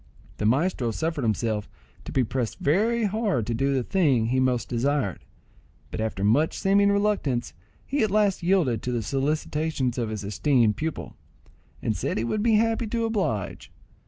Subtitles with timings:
[0.37, 1.69] The maestro suffered himself
[2.05, 5.23] to be pressed very hard to do the thing he most desired,
[5.91, 7.53] but after much seeming reluctance
[7.85, 11.17] he at last yielded to the solicitations of his esteemed pupil,
[11.83, 13.73] and said he would be happy to oblige him.